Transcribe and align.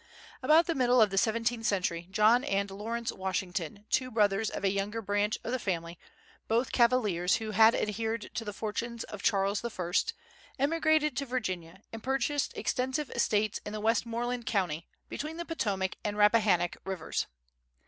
About 0.41 0.65
the 0.65 0.73
middle 0.73 0.99
of 0.99 1.11
the 1.11 1.17
seventeenth 1.19 1.67
century 1.67 2.07
John 2.09 2.43
and 2.43 2.71
Lawrence 2.71 3.11
Washington, 3.11 3.85
two 3.91 4.09
brothers, 4.09 4.49
of 4.49 4.63
a 4.63 4.71
younger 4.71 4.99
branch 4.99 5.37
of 5.43 5.51
the 5.51 5.59
family, 5.59 5.99
both 6.47 6.71
Cavaliers 6.71 7.35
who 7.35 7.51
had 7.51 7.75
adhered 7.75 8.31
to 8.33 8.43
the 8.43 8.51
fortunes 8.51 9.03
of 9.03 9.21
Charles 9.21 9.63
I., 9.63 9.91
emigrated 10.57 11.15
to 11.17 11.27
Virginia, 11.27 11.83
and 11.93 12.01
purchased 12.01 12.57
extensive 12.57 13.11
estates 13.11 13.59
in 13.63 13.79
Westmoreland 13.79 14.47
County, 14.47 14.87
between 15.07 15.37
the 15.37 15.45
Potomac 15.45 15.97
and 16.03 16.15
the 16.15 16.19
Rappahannock 16.21 16.77
rivers. 16.83 17.27